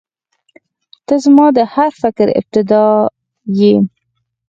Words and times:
•ته 1.07 1.15
زما 1.23 1.45
د 1.57 1.59
هر 1.73 1.91
فکر 2.01 2.27
ابتدا 2.39 2.85
یې. 3.59 3.73